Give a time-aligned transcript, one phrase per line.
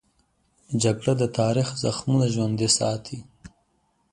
[0.83, 3.19] جګړه د تاریخ زخمونه ژوندي ساتي